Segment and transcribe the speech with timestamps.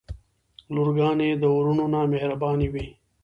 [0.73, 2.85] لورګانې د وروڼه نه مهربانې وی.